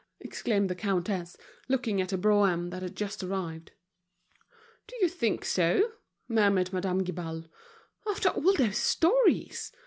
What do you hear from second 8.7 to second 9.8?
stories!